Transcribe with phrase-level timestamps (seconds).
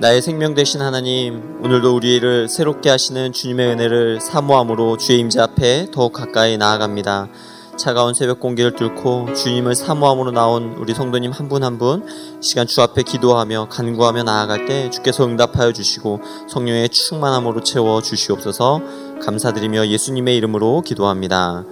[0.00, 6.12] 나의 생명 되신 하나님, 오늘도 우리를 새롭게 하시는 주님의 은혜를 사모함으로 주의 임재 앞에 더욱
[6.12, 7.28] 가까이 나아갑니다.
[7.76, 12.04] 차가운 새벽 공기를 뚫고 주님을 사모함으로 나온 우리 성도님 한 분 한 분
[12.40, 18.80] 시간 주 앞에 기도하며 간구하며 나아갈 때 주께서 응답하여 주시고 성령의 충만함으로 채워 주시옵소서
[19.22, 21.64] 감사드리며 예수님의 이름으로 기도합니다.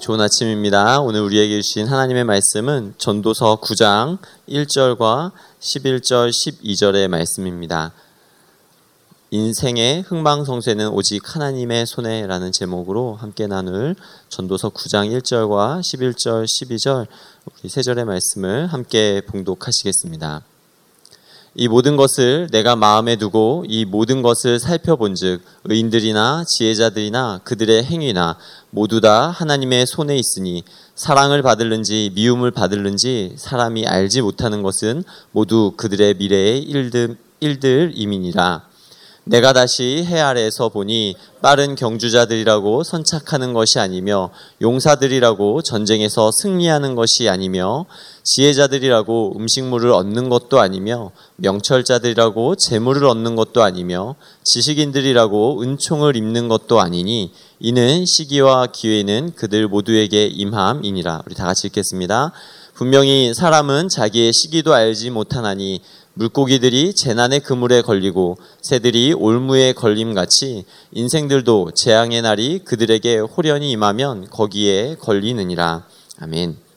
[0.00, 1.00] 좋은 아침입니다.
[1.00, 4.18] 오늘 우리에게 주신 하나님의 말씀은 전도서 9장
[4.48, 5.30] 1절과
[5.62, 7.92] 11절, 12절의 말씀입니다.
[9.30, 13.94] 인생의 흥망성쇠는 오직 하나님의 손에라는 제목으로 함께 나눌
[14.28, 17.06] 전도서 9장 1절과 11절, 12절
[17.46, 20.42] 우리 세 절의 말씀을 함께 봉독하시겠습니다.
[21.54, 28.38] 이 모든 것을 내가 마음에 두고 이 모든 것을 살펴본즉 의인들이나 지혜자들이나 그들의 행위나
[28.70, 36.14] 모두 다 하나님의 손에 있으니 사랑을 받을는지 미움을 받을는지 사람이 알지 못하는 것은 모두 그들의
[36.14, 38.71] 미래의 일들, 일들 이민이라.
[39.24, 47.86] 내가 다시 해 아래에서 보니 빠른 경주자들이라고 선착하는 것이 아니며 용사들이라고 전쟁에서 승리하는 것이 아니며
[48.24, 57.32] 지혜자들이라고 음식물을 얻는 것도 아니며 명철자들이라고 재물을 얻는 것도 아니며 지식인들이라고 은총을 입는 것도 아니니
[57.60, 61.22] 이는 시기와 기회는 그들 모두에게 임함이니라.
[61.26, 62.32] 우리 다 같이 읽겠습니다.
[62.74, 65.80] 분명히 사람은 자기의 시기도 알지 못하나니
[66.14, 75.84] 물고기들이 재난의 그물에 걸리고 새들이 올무에 걸림같이 인생들도 재앙의 날이 그들에게 홀연히 임하면 거기에 걸리느니라.
[76.18, 76.71] 아멘.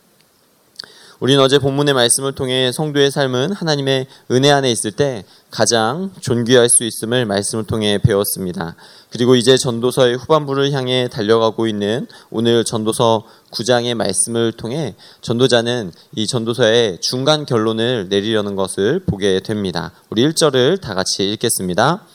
[1.22, 6.84] 우리는 어제 본문의 말씀을 통해 성도의 삶은 하나님의 은혜 안에 있을 때 가장 존귀할 수
[6.84, 8.76] 있음을 말씀을 통해 배웠습니다.
[9.10, 17.00] 그리고 이제 전도서의 후반부를 향해 달려가고 있는 오늘 전도서 9장의 말씀을 통해 전도자는 이 전도서의
[17.00, 19.92] 중간 결론을 내리려는 것을 보게 됩니다.
[20.10, 22.06] 우리 1절을 다 같이 읽겠습니다.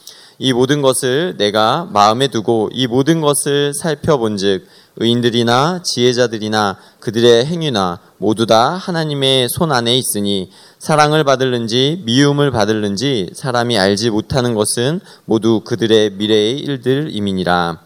[0.42, 4.66] 이 모든 것을 내가 마음에 두고 이 모든 것을 살펴본즉
[5.00, 13.78] 의인들이나 지혜자들이나 그들의 행위나 모두 다 하나님의 손 안에 있으니 사랑을 받을는지 미움을 받을는지 사람이
[13.78, 17.80] 알지 못하는 것은 모두 그들의 미래의 일들이민이라.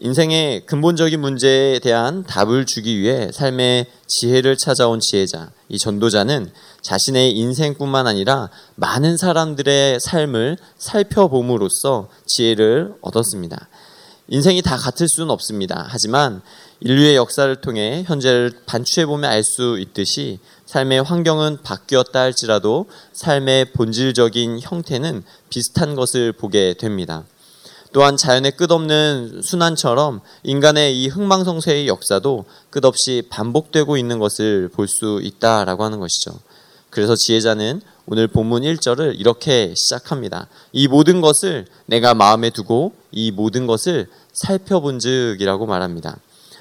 [0.00, 6.50] 인생의 근본적인 문제에 대한 답을 주기 위해 삶의 지혜를 찾아온 지혜자, 이 전도자는
[6.82, 13.68] 자신의 인생뿐만 아니라 많은 사람들의 삶을 살펴봄으로써 지혜를 얻었습니다.
[14.28, 15.86] 인생이 다 같을 수는 없습니다.
[15.88, 16.42] 하지만
[16.80, 24.58] 인류의 역사를 통해 현재를 반추해 보면 알 수 있듯이 삶의 환경은 바뀌었다 할지라도 삶의 본질적인
[24.60, 27.24] 형태는 비슷한 것을 보게 됩니다.
[27.92, 35.84] 또한 자연의 끝없는 순환처럼 인간의 이 흥망성쇠의 역사도 끝없이 반복되고 있는 것을 볼 수 있다라고
[35.84, 36.32] 하는 것이죠.
[36.90, 40.46] 그래서 지혜자는 오늘 본문 1절을 이렇게 시작합니다.
[40.72, 46.16] 이 모든 것을 내가 마음에 두고 이 모든 것을 살펴본 즉이라고 말합니다.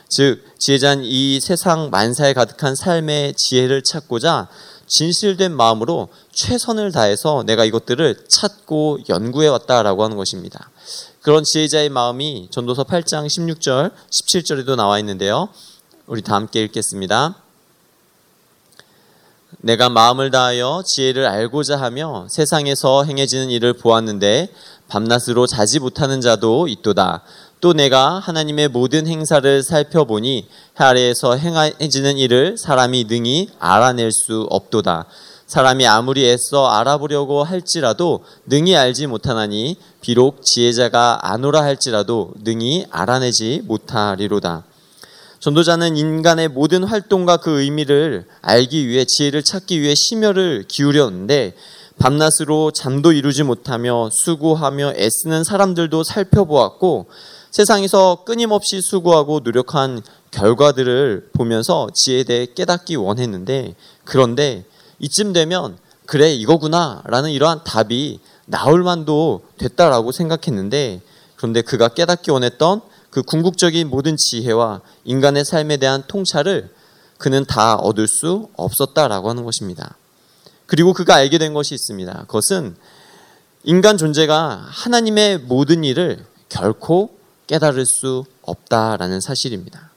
[0.09, 4.47] 즉, 지혜자는 이 세상 만사에 가득한 삶의 지혜를 찾고자
[4.87, 10.71] 진실된 마음으로 최선을 다해서 내가 이것들을 찾고 연구해 왔다라고 하는 것입니다.
[11.21, 15.49] 그런 지혜자의 마음이 전도서 8장 16절, 17절에도 나와 있는데요.
[16.07, 17.44] 우리 다 함께 읽겠습니다.
[19.65, 24.49] 내가 마음을 다하여 지혜를 알고자 하며 세상에서 행해지는 일을 보았는데
[24.89, 27.23] 밤낮으로 자지 못하는 자도 있도다.
[27.61, 30.47] 또 내가 하나님의 모든 행사를 살펴보니
[30.79, 35.05] 해 아래에서 행해지는 일을 사람이 능히 알아낼 수 없도다.
[35.47, 44.63] 사람이 아무리 애써 알아보려고 할지라도 능히 알지 못하나니 비록 지혜자가 아노라 할지라도 능히 알아내지 못하리로다.
[45.45, 51.53] 전도자는 인간의 모든 활동과 그 의미를 알기 위해 지혜를 찾기 위해 심혈을 기울였는데
[51.99, 57.05] 밤낮으로 잠도 이루지 못하며 수고하며 애쓰는 사람들도 살펴보았고
[57.51, 60.01] 세상에서 끊임없이 수고하고 노력한
[60.31, 64.65] 결과들을 보면서 지혜에 대해 깨닫기 원했는데 그런데
[64.97, 65.77] 이쯤 되면
[66.07, 71.01] 그래 이거구나 라는 이러한 답이 나올 만도 됐다라고 생각했는데
[71.35, 76.69] 그런데 그가 깨닫기 원했던 그 궁극적인 모든 지혜와 인간의 삶에 대한 통찰을
[77.17, 79.95] 그는 다 얻을 수 없었다라고 하는 것입니다.
[80.65, 82.25] 그리고 그가 알게 된 것이 있습니다.
[82.27, 82.75] 그것은
[83.63, 87.17] 인간 존재가 하나님의 모든 일을 결코
[87.47, 89.91] 깨달을 수 없다라는 사실입니다.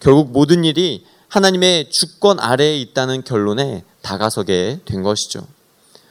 [0.00, 5.46] 결국 모든 일이 하나님의 주권 아래에 있다는 결론에 다가서게 된 것이죠.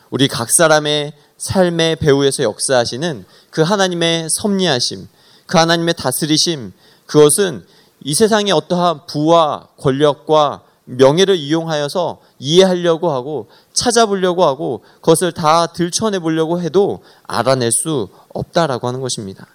[0.10, 5.10] 우리 각 사람의 삶의 배후에서 역사하시는 그 하나님의 섭리하심,
[5.45, 6.72] 그 하나님의 다스리심
[7.06, 7.66] 그것은
[8.01, 16.62] 이 세상의 어떠한 부와 권력과 명예를 이용하여서 이해하려고 하고 찾아보려고 하고 그것을 다 들춰내 보려고
[16.62, 19.46] 해도 알아낼 수 없다라고 하는 것입니다.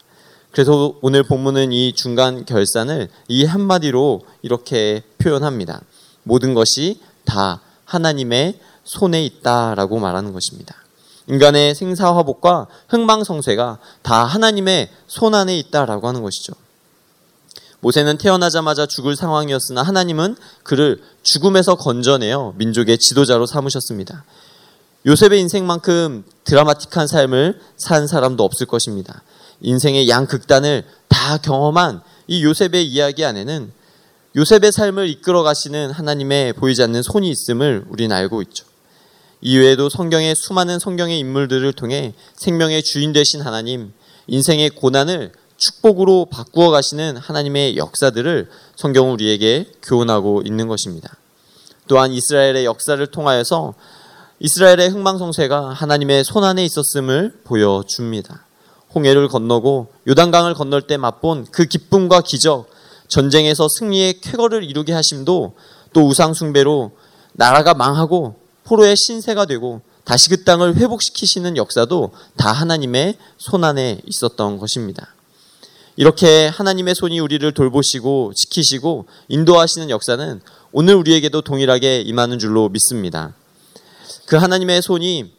[0.50, 5.80] 그래서 오늘 본문은 이 중간 결산을 이 한마디로 이렇게 표현합니다.
[6.22, 10.74] 모든 것이 다 하나님의 손에 있다라고 말하는 것입니다.
[11.28, 16.54] 인간의 생사화복과 흥망성쇠가 다 하나님의 손 안에 있다라고 하는 것이죠.
[17.80, 24.24] 모세는 태어나자마자 죽을 상황이었으나 하나님은 그를 죽음에서 건져내어 민족의 지도자로 삼으셨습니다.
[25.06, 29.22] 요셉의 인생만큼 드라마틱한 삶을 산 사람도 없을 것입니다.
[29.60, 33.72] 인생의 양극단을 다 경험한 이 요셉의 이야기 안에는
[34.36, 38.67] 요셉의 삶을 이끌어 가시는 하나님의 보이지 않는 손이 있음을 우리는 알고 있죠.
[39.40, 43.92] 이외에도 성경의 수많은 성경의 인물들을 통해 생명의 주인 되신 하나님,
[44.26, 51.16] 인생의 고난을 축복으로 바꾸어 가시는 하나님의 역사들을 성경은 우리에게 교훈하고 있는 것입니다.
[51.86, 53.74] 또한 이스라엘의 역사를 통하여서
[54.40, 58.44] 이스라엘의 흥망성쇠가 하나님의 손 안에 있었음을 보여줍니다.
[58.94, 62.68] 홍해를 건너고 요단강을 건널 때 맛본 그 기쁨과 기적,
[63.08, 65.54] 전쟁에서 승리의 쾌거를 이루게 하심도
[65.92, 66.92] 또 우상숭배로
[67.32, 68.36] 나라가 망하고
[68.68, 75.14] 포로의 신세가 되고 다시 그 땅을 회복시키시는 역사도 다 하나님의 손 안에 있었던 것입니다.
[75.96, 80.40] 이렇게 하나님의 손이 우리를 돌보시고 지키시고 인도하시는 역사는
[80.72, 83.34] 오늘 우리에게도 동일하게 임하는 줄로 믿습니다.
[84.26, 85.32] 그 하나님의 손이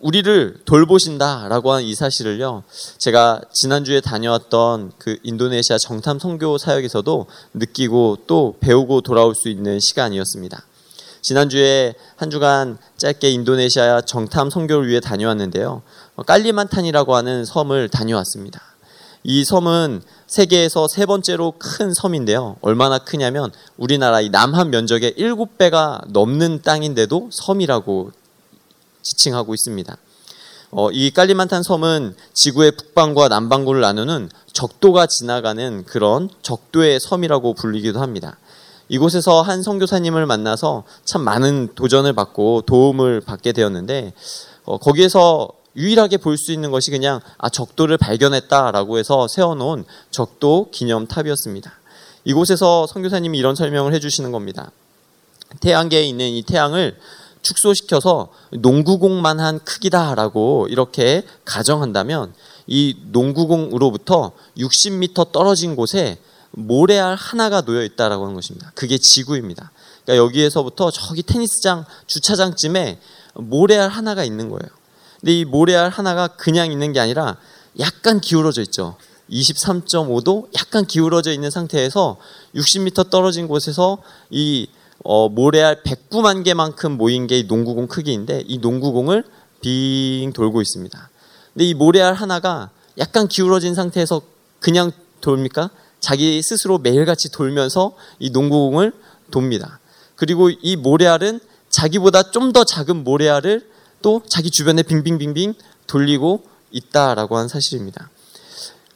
[0.00, 2.62] 우리를 돌보신다라고 하는 이 사실을요,
[2.98, 10.62] 제가 지난주에 다녀왔던 그 인도네시아 정탐 선교 사역에서도 느끼고 또 배우고 돌아올 수 있는 시간이었습니다.
[11.20, 15.82] 지난주에 한 주간 짧게 인도네시아 정탐 선교를 위해 다녀왔는데요.
[16.26, 18.60] 깔리만탄이라고 하는 섬을 다녀왔습니다.
[19.24, 22.56] 이 섬은 세계에서 세 번째로 큰 섬인데요.
[22.60, 28.12] 얼마나 크냐면 우리나라 이 남한 면적의 7배가 넘는 땅인데도 섬이라고
[29.02, 29.96] 지칭하고 있습니다.
[30.70, 38.36] 어, 이 깔리만탄 섬은 지구의 북방과 남반구를 나누는 적도가 지나가는 그런 적도의 섬이라고 불리기도 합니다.
[38.88, 44.12] 이곳에서 한 선교사님을 만나서 참 많은 도전을 받고 도움을 받게 되었는데
[44.64, 51.72] 어, 거기에서 유일하게 볼 수 있는 것이 그냥 아 적도를 발견했다라고 해서 세워놓은 적도 기념탑이었습니다.
[52.24, 54.70] 이곳에서 선교사님이 이런 설명을 해주시는 겁니다.
[55.60, 56.98] 태양계에 있는 이 태양을
[57.42, 62.34] 축소시켜서 농구공만 한 크기다라고 이렇게 가정한다면
[62.66, 66.18] 이 농구공으로부터 60m 떨어진 곳에
[66.52, 68.72] 모래알 하나가 놓여 있다라고 하는 것입니다.
[68.74, 69.70] 그게 지구입니다.
[70.04, 73.00] 그러니까 여기에서부터 저기 테니스장 주차장쯤에
[73.34, 74.68] 모래알 하나가 있는 거예요.
[75.20, 77.36] 근데 이 모래알 하나가 그냥 있는 게 아니라
[77.78, 78.96] 약간 기울어져 있죠.
[79.30, 82.16] 23.5도 약간 기울어져 있는 상태에서
[82.54, 83.98] 60m 떨어진 곳에서
[84.30, 84.68] 이
[85.04, 89.24] 어, 모래알 109만 개만큼 모인 게 농구공 크기인데 이 농구공을
[89.60, 91.10] 빙 돌고 있습니다.
[91.52, 94.22] 근데 이 모래알 하나가 약간 기울어진 상태에서
[94.60, 94.90] 그냥
[95.20, 95.70] 돌입니까?
[96.00, 98.92] 자기 스스로 매일같이 돌면서 이 농구공을
[99.30, 99.80] 돕니다.
[100.16, 101.40] 그리고 이 모래알은
[101.70, 103.68] 자기보다 좀 더 작은 모래알을
[104.00, 105.54] 또 자기 주변에 빙빙빙빙
[105.86, 108.10] 돌리고 있다라고 하는 사실입니다.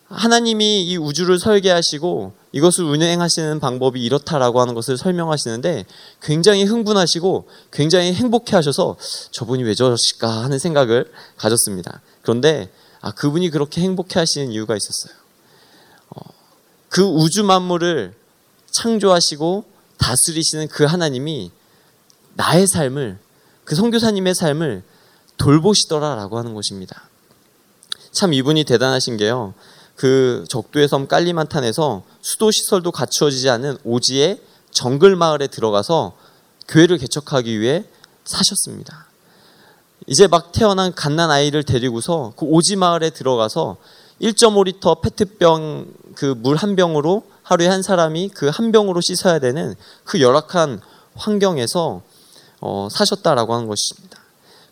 [0.08, 5.86] 하나님이 이 우주를 설계하시고 이것을 운행하시는 방법이 이렇다라고 하는 것을 설명하시는데
[6.20, 8.96] 굉장히 흥분하시고 굉장히 행복해 하셔서
[9.30, 12.02] 저분이 왜 저러실까 하는 생각을 가졌습니다.
[12.20, 15.21] 그런데 아, 그분이 그렇게 행복해 하시는 이유가 있었어요.
[16.92, 18.14] 어, 그 우주 만물을
[18.70, 19.64] 창조하시고
[19.96, 21.50] 다스리시는 그 하나님이
[22.34, 23.18] 나의 삶을
[23.64, 24.82] 그 선교사님의 삶을
[25.38, 27.08] 돌보시더라라고 하는 것입니다.
[28.10, 29.54] 참 이분이 대단하신 게요.
[29.96, 36.16] 그 적도의 섬 깔리만탄에서 수도 시설도 갖추어지지 않은 오지의 정글 마을에 들어가서
[36.68, 37.84] 교회를 개척하기 위해
[38.24, 39.06] 사셨습니다.
[40.06, 43.76] 이제 막 태어난 갓난 아이를 데리고서 그 오지 마을에 들어가서
[44.22, 49.74] 1.5리터 페트병 그 물 한 병으로 하루에 한 사람이 그 한 병으로 씻어야 되는
[50.04, 50.80] 그 열악한
[51.14, 52.02] 환경에서
[52.60, 54.18] 어, 사셨다라고 하는 것입니다.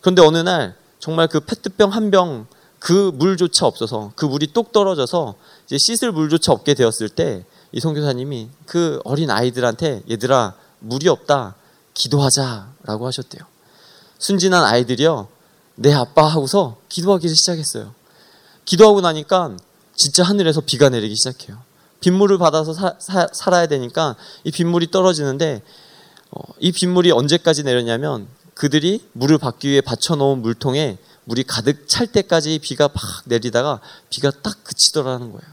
[0.01, 2.47] 그런데 어느 날 정말 그 페트병 한 병
[2.79, 5.35] 그 물조차 없어서 그 물이 똑 떨어져서
[5.67, 11.55] 이제 씻을 물조차 없게 되었을 때 이 선교사님이 그 어린 아이들한테 얘들아 물이 없다
[11.93, 13.43] 기도하자라고 하셨대요.
[14.19, 15.27] 순진한 아이들이요
[15.75, 17.93] 내 아빠 하고서 기도하기 시작했어요.
[18.65, 19.57] 기도하고 나니까
[19.95, 21.61] 진짜 하늘에서 비가 내리기 시작해요.
[21.99, 25.61] 빗물을 받아서 사, 사, 살아야 되니까 이 빗물이 떨어지는데
[26.31, 32.59] 어, 이 빗물이 언제까지 내렸냐면 그들이 물을 받기 위해 받쳐놓은 물통에 물이 가득 찰 때까지
[32.59, 35.51] 비가 막 내리다가 비가 딱 그치더라는 거예요.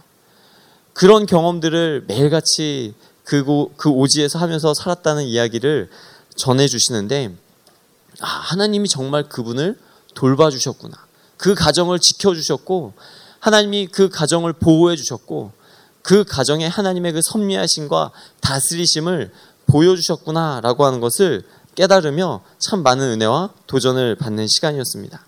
[0.94, 3.44] 그런 경험들을 매일같이 그,
[3.76, 5.90] 그 오지에서 하면서 살았다는 이야기를
[6.36, 7.36] 전해주시는데
[8.20, 9.78] 아, 하나님이 정말 그분을
[10.14, 11.07] 돌봐주셨구나.
[11.38, 12.92] 그 가정을 지켜주셨고
[13.40, 15.52] 하나님이 그 가정을 보호해 주셨고
[16.02, 19.32] 그 가정에 하나님의 그 섭리하심과 다스리심을
[19.66, 25.24] 보여주셨구나라고 하는 것을 깨달으며 참 많은 은혜와 도전을 받는 시간이었습니다.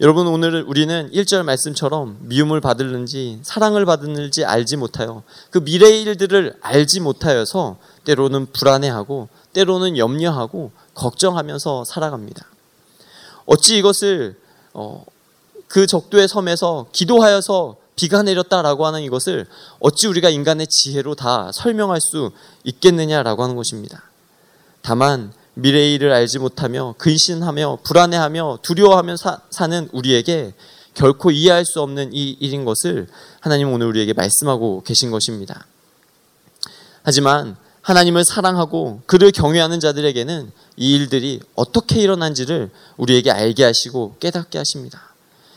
[0.00, 7.00] 여러분 오늘 우리는 1절 말씀처럼 미움을 받을는지 사랑을 받을는지 알지 못하여 그 미래의 일들을 알지
[7.00, 12.44] 못하여서 때로는 불안해하고 때로는 염려하고 걱정하면서 살아갑니다.
[13.46, 14.36] 어찌 이것을
[14.74, 15.04] 어,
[15.68, 19.46] 그 적도의 섬에서 기도하여서 비가 내렸다라고 하는 이것을
[19.78, 22.32] 어찌 우리가 인간의 지혜로 다 설명할 수
[22.64, 24.02] 있겠느냐라고 하는 것입니다.
[24.82, 30.54] 다만 미래의 일을 알지 못하며 근신하며 불안해하며 두려워하며 사, 사는 우리에게
[30.94, 33.08] 결코 이해할 수 없는 이 일인 것을
[33.40, 35.66] 하나님 오늘 우리에게 말씀하고 계신 것입니다.
[37.02, 45.14] 하지만 하나님을 사랑하고 그를 경외하는 자들에게는 이 일들이 어떻게 일어난지를 우리에게 알게 하시고 깨닫게 하십니다.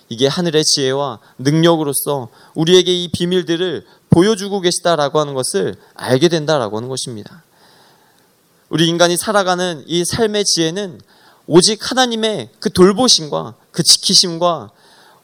[0.10, 7.44] 이게 하늘의 지혜와 능력으로서 우리에게 이 비밀들을 보여주고 계시다라고 하는 것을 알게 된다라고 하는 것입니다.
[8.68, 11.00] 우리 인간이 살아가는 이 삶의 지혜는
[11.46, 14.72] 오직 하나님의 그 돌보심과 그 지키심과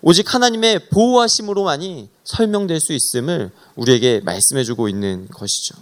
[0.02, 5.76] 오직 하나님의 보호하심으로만이 설명될 수 있음을 우리에게 말씀해주고 있는 것이죠.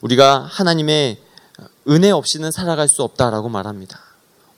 [0.00, 1.18] 우리가 하나님의
[1.88, 4.00] 은혜 없이는 살아갈 수 없다라고 말합니다.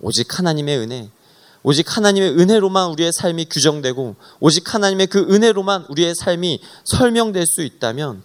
[0.00, 1.10] 오직 하나님의 은혜,
[1.62, 8.22] 오직 하나님의 은혜로만 우리의 삶이 규정되고 오직 하나님의 그 은혜로만 우리의 삶이 설명될 수 있다면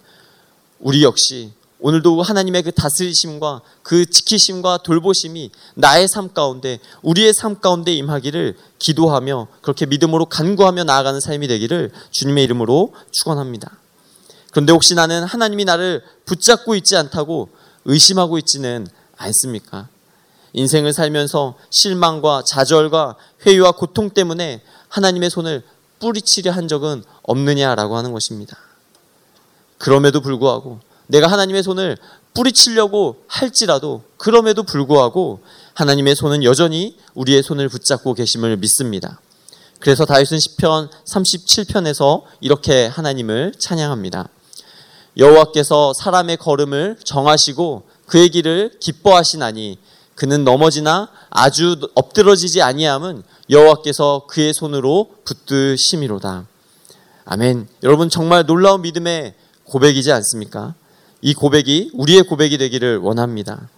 [0.80, 7.92] 우리 역시 오늘도 하나님의 그 다스리심과 그 지키심과 돌보심이 나의 삶 가운데 우리의 삶 가운데
[7.92, 13.78] 임하기를 기도하며 그렇게 믿음으로 간구하며 나아가는 삶이 되기를 주님의 이름으로 축원합니다.
[14.56, 17.50] 그런데 혹시 나는 하나님이 나를 붙잡고 있지 않다고
[17.84, 18.86] 의심하고 있지는
[19.18, 19.88] 않습니까?
[20.54, 25.62] 인생을 살면서 실망과 좌절과 회의와 고통 때문에 하나님의 손을
[25.98, 28.56] 뿌리치려 한 적은 없느냐라고 하는 것입니다.
[29.76, 31.98] 그럼에도 불구하고 내가 하나님의 손을
[32.32, 35.40] 뿌리치려고 할지라도 그럼에도 불구하고
[35.74, 39.20] 하나님의 손은 여전히 우리의 손을 붙잡고 계심을 믿습니다.
[39.80, 44.30] 그래서 다윗은 시편 37편에서 이렇게 하나님을 찬양합니다.
[45.16, 49.78] 여호와께서 사람의 걸음을 정하시고 그의 길을 기뻐하시나니
[50.14, 56.46] 그는 넘어지나 아주 엎드러지지 아니함은 여호와께서 그의 손으로 붙드심이로다.
[57.24, 57.68] 아멘.
[57.82, 60.74] 여러분 정말 놀라운 믿음의 고백이지 않습니까?
[61.20, 63.68] 이 고백이 우리의 고백이 되기를 원합니다.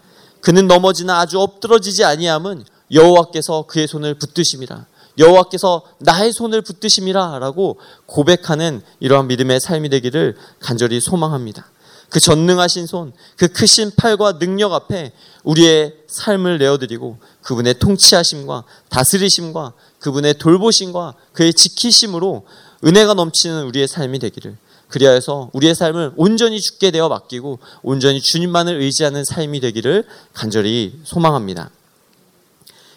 [0.40, 4.86] 그는 넘어지나 아주 엎드러지지 아니함은 여호와께서 그의 손을 붙드심이라.
[5.18, 11.66] 여호와께서 나의 손을 붙드심이라라고 고백하는 이러한 믿음의 삶이 되기를 간절히 소망합니다.
[12.08, 20.34] 그 전능하신 손, 그 크신 팔과 능력 앞에 우리의 삶을 내어드리고 그분의 통치하심과 다스리심과 그분의
[20.34, 22.46] 돌보심과 그의 지키심으로
[22.84, 24.56] 은혜가 넘치는 우리의 삶이 되기를
[24.88, 31.70] 그리하여서 우리의 삶을 온전히 죽게 되어 맡기고 온전히 주님만을 의지하는 삶이 되기를 간절히 소망합니다.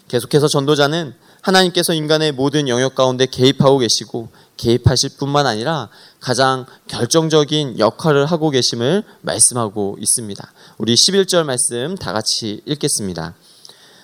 [0.07, 8.27] 계속해서 전도자는 하나님께서 인간의 모든 영역 가운데 개입하고 계시고 개입하실 뿐만 아니라 가장 결정적인 역할을
[8.27, 10.51] 하고 계심을 말씀하고 있습니다.
[10.77, 13.33] 우리 11절 말씀 다 같이 읽겠습니다.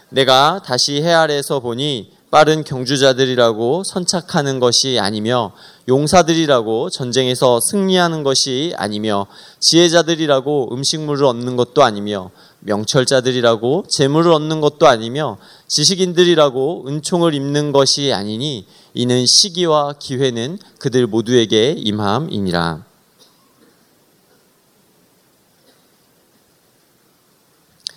[0.10, 5.54] 내가 다시 해 아래에서 보니 빠른 경주자들이라고 선착하는 것이 아니며
[5.88, 9.28] 용사들이라고 전쟁에서 승리하는 것이 아니며
[9.60, 12.32] 지혜자들이라고 음식물을 얻는 것도 아니며
[12.68, 21.72] 명철자들이라고 재물을 얻는 것도 아니며 지식인들이라고 은총을 입는 것이 아니니 이는 시기와 기회는 그들 모두에게
[21.78, 22.86] 임함이니라.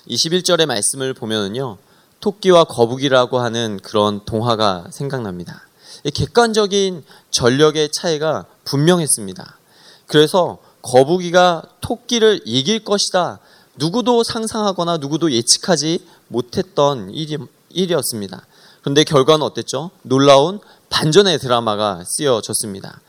[0.07, 1.79] 이 11절의 말씀을 보면은요.
[2.21, 5.67] 토끼와 거북이라고 하는 그런 동화가 생각납니다.
[6.15, 9.59] 객관적인 전력의 차이가 분명했습니다.
[10.07, 13.41] 그래서 거북이가 토끼를 이길 것이다.
[13.77, 17.39] 누구도 상상하거나 누구도 예측하지 못했던 일이,
[17.71, 18.47] 일이었습니다.
[18.83, 19.91] 그런데 결과는 어땠죠?
[20.03, 23.00] 놀라운 반전의 드라마가 쓰여졌습니다.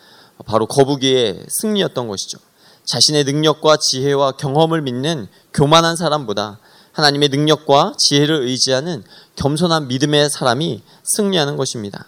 [0.46, 2.39] 바로 거북이의 승리였던 것이죠.
[2.84, 6.60] 자신의 능력과 지혜와 경험을 믿는 교만한 사람보다
[6.94, 9.03] 하나님의 능력과 지혜를 의지하는
[9.36, 12.06] 겸손한 믿음의 사람이 승리하는 것입니다.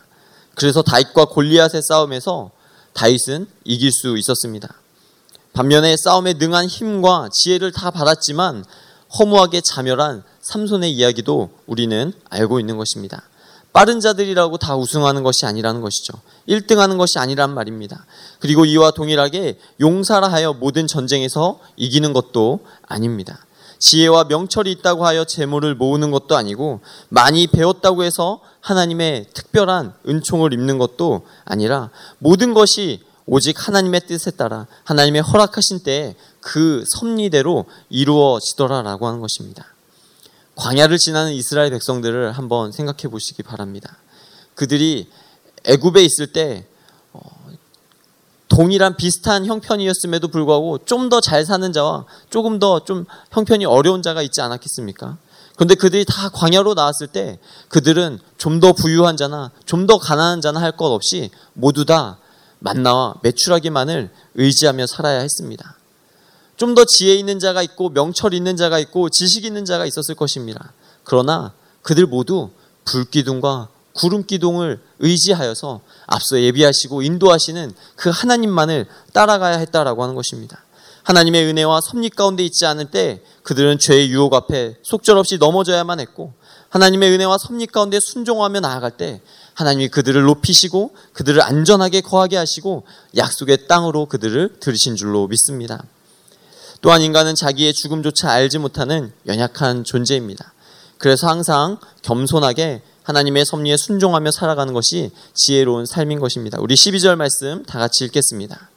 [0.55, 2.51] 그래서 다윗과 골리앗의 싸움에서
[2.93, 4.82] 다윗은 이길 수 있었습니다.
[5.53, 8.65] 반면에 싸움에 능한 힘과 지혜를 다 받았지만
[9.19, 13.21] 허무하게 자멸한 삼손의 이야기도 우리는 알고 있는 것입니다.
[13.71, 16.13] 빠른 자들이라고 다 우승하는 것이 아니라는 것이죠.
[16.47, 18.05] 1등 하는 것이 아니란 말입니다.
[18.39, 23.45] 그리고 이와 동일하게 용사라 하여 모든 전쟁에서 이기는 것도 아닙니다.
[23.79, 30.77] 지혜와 명철이 있다고 하여 재물을 모으는 것도 아니고 많이 배웠다고 해서 하나님의 특별한 은총을 입는
[30.77, 39.21] 것도 아니라 모든 것이 오직 하나님의 뜻에 따라 하나님의 허락하신 때에 그 섭리대로 이루어지더라라고 하는
[39.21, 39.65] 것입니다.
[40.55, 43.97] 광야를 지나는 이스라엘 백성들을 한번 생각해 보시기 바랍니다.
[44.55, 45.09] 그들이
[45.63, 46.67] 애굽에 있을 때
[47.13, 47.19] 어,
[48.49, 54.21] 동일한 비슷한 형편이었음에도 불구하고 좀 더 잘 사는 자와 조금 더 좀 형편이 어려운 자가
[54.21, 55.17] 있지 않았겠습니까?
[55.55, 57.39] 그런데 그들이 다 광야로 나왔을 때
[57.69, 62.17] 그들은 좀 더 부유한 자나 좀 더 가난한 자나 할 것 없이 모두 다
[62.63, 65.77] 만나와 매출하기만을 의지하며 살아야 했습니다.
[66.55, 70.71] 좀 더 지혜 있는 자가 있고 명철 있는 자가 있고 지식 있는 자가 있었을 것입니다.
[71.03, 72.51] 그러나 그들 모두
[72.85, 80.63] 불기둥과 구름기둥을 의지하여서 앞서 예비하시고 인도하시는 그 하나님만을 따라가야 했다라고 하는 것입니다.
[81.03, 86.33] 하나님의 은혜와 섭리 가운데 있지 않을 때 그들은 죄의 유혹 앞에 속절없이 넘어져야만 했고
[86.69, 89.21] 하나님의 은혜와 섭리 가운데 순종하며 나아갈 때
[89.53, 92.83] 하나님이 그들을 높이시고 그들을 안전하게 거하게 하시고
[93.15, 95.83] 약속의 땅으로 그들을 들으신 줄로 믿습니다.
[96.81, 100.53] 또한 인간은 자기의 죽음조차 알지 못하는 연약한 존재입니다.
[100.97, 106.59] 그래서 항상 겸손하게 하나님의 섭리에 순종하며 살아가는 것이 지혜로운 삶인 것입니다.
[106.59, 108.69] 우리 12절 말씀 다 같이 읽겠습니다.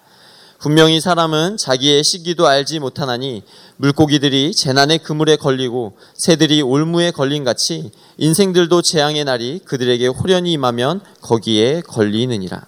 [0.58, 3.42] 분명히 사람은 자기의 시기도 알지 못하나니
[3.76, 11.82] 물고기들이 재난의 그물에 걸리고 새들이 올무에 걸린 같이 인생들도 재앙의 날이 그들에게 홀연히 임하면 거기에
[11.82, 12.66] 걸리느니라.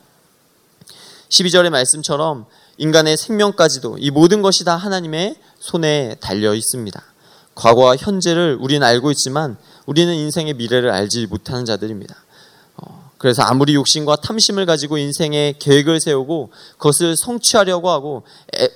[1.31, 7.03] 12절의 말씀처럼 인간의 생명까지도 이 모든 것이 다 하나님의 손에 달려 있습니다.
[7.55, 12.15] 과거와 현재를 우리는 알고 있지만 우리는 인생의 미래를 알지 못하는 자들입니다.
[13.19, 18.23] 어, 그래서 아무리 욕심과 탐심을 가지고 인생의 계획을 세우고 그것을 성취하려고 하고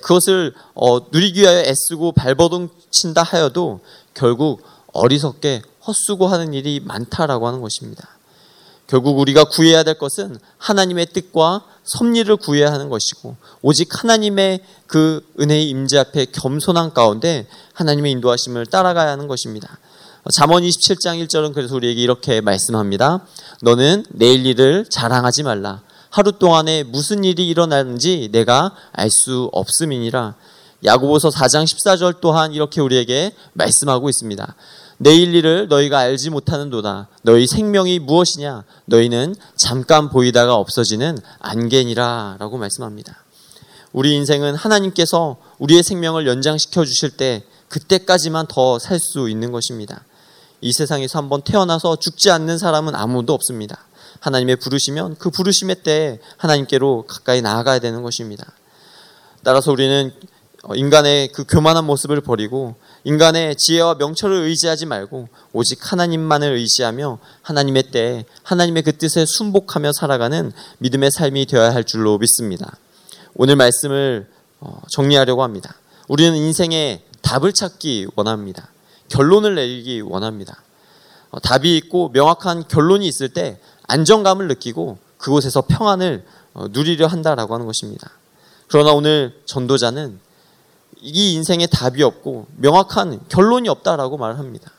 [0.01, 3.79] 그것을 어, 누리기 위하여 애쓰고 발버둥 친다 하여도
[4.13, 8.07] 결국 어리석게 헛수고하는 일이 많다라고 하는 것입니다.
[8.87, 15.69] 결국 우리가 구해야 될 것은 하나님의 뜻과 섭리를 구해야 하는 것이고 오직 하나님의 그 은혜의
[15.69, 19.79] 임재 앞에 겸손한 가운데 하나님의 인도하심을 따라가야 하는 것입니다.
[20.31, 23.25] 잠언 27장 1절은 그래서 우리에게 이렇게 말씀합니다.
[23.61, 25.81] 너는 내일 일을 자랑하지 말라.
[26.09, 30.35] 하루 동안에 무슨 일이 일어나는지 내가 알 수 없음이니라.
[30.85, 34.55] 야고보서 4장 14절 또한 이렇게 우리에게 말씀하고 있습니다.
[34.97, 37.09] 내일 일을 너희가 알지 못하는도다.
[37.23, 38.63] 너희 생명이 무엇이냐?
[38.85, 42.37] 너희는 잠깐 보이다가 없어지는 안개니라.
[42.39, 43.17] 라고 말씀합니다.
[43.91, 50.05] 우리 인생은 하나님께서 우리의 생명을 연장시켜 주실 때 그때까지만 더 살 수 있는 것입니다.
[50.63, 53.85] 이 세상에서 한번 태어나서 죽지 않는 사람은 아무도 없습니다.
[54.21, 58.45] 하나님의 부르시면 그 부르심의 때에 하나님께로 가까이 나아가야 되는 것입니다.
[59.43, 60.13] 따라서 우리는
[60.73, 68.23] 인간의 그 교만한 모습을 버리고 인간의 지혜와 명철을 의지하지 말고 오직 하나님만을 의지하며 하나님의 때에
[68.43, 72.77] 하나님의 그 뜻에 순복하며 살아가는 믿음의 삶이 되어야 할 줄로 믿습니다.
[73.35, 74.29] 오늘 말씀을
[74.61, 75.75] 어, 정리하려고 합니다.
[76.07, 78.69] 우리는 인생의 답을 찾기 원합니다.
[79.09, 80.61] 결론을 내리기 원합니다.
[81.31, 87.65] 어, 답이 있고 명확한 결론이 있을 때 안정감을 느끼고 그곳에서 평안을 어, 누리려 한다라고 하는
[87.65, 88.11] 것입니다.
[88.67, 90.19] 그러나 오늘 전도자는
[91.01, 94.71] 이 인생에 답이 없고 명확한 결론이 없다라고 말을 합니다.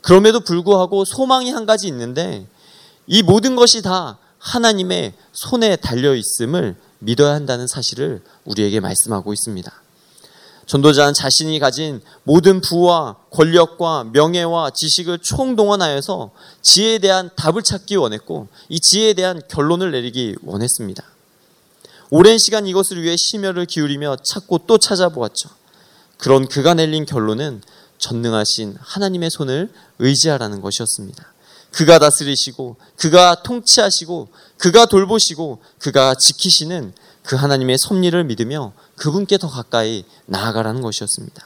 [0.00, 2.46] 그럼에도 불구하고 소망이 한 가지 있는데
[3.06, 9.72] 이 모든 것이 다 하나님의 손에 달려 있음을 믿어야 한다는 사실을 우리에게 말씀하고 있습니다.
[10.66, 18.80] 전도자는 자신이 가진 모든 부와 권력과 명예와 지식을 총동원하여서 지혜에 대한 답을 찾기 원했고 이
[18.80, 21.02] 지혜에 대한 결론을 내리기 원했습니다.
[22.10, 25.48] 오랜 시간 이것을 위해 심혈을 기울이며 찾고 또 찾아보았죠.
[26.18, 27.62] 그런 그가 내린 결론은
[27.98, 31.32] 전능하신 하나님의 손을 의지하라는 것이었습니다.
[31.72, 36.94] 그가 다스리시고, 그가 통치하시고, 그가 돌보시고, 그가 지키시는
[37.26, 41.44] 그 하나님의 섭리를 믿으며 그분께 더 가까이 나아가라는 것이었습니다.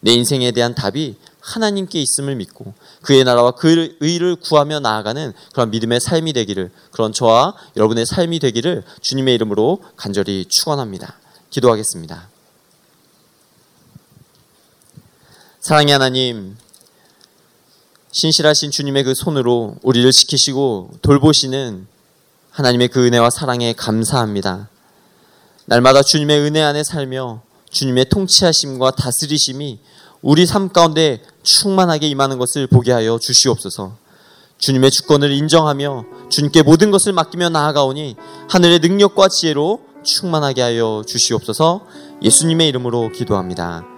[0.00, 6.00] 내 인생에 대한 답이 하나님께 있음을 믿고 그의 나라와 그 의를 구하며 나아가는 그런 믿음의
[6.00, 11.18] 삶이 되기를 그런 저와 여러분의 삶이 되기를 주님의 이름으로 간절히 축원합니다.
[11.50, 12.28] 기도하겠습니다.
[15.60, 16.56] 사랑의 하나님,
[18.12, 21.86] 신실하신 주님의 그 손으로 우리를 지키시고 돌보시는
[22.50, 24.68] 하나님의 그 은혜와 사랑에 감사합니다.
[25.68, 29.78] 날마다 주님의 은혜 안에 살며 주님의 통치하심과 다스리심이
[30.22, 33.98] 우리 삶 가운데 충만하게 임하는 것을 보게 하여 주시옵소서.
[34.56, 38.16] 주님의 주권을 인정하며 주님께 모든 것을 맡기며 나아가오니
[38.48, 41.86] 하늘의 능력과 지혜로 충만하게 하여 주시옵소서
[42.22, 43.97] 예수님의 이름으로 기도합니다.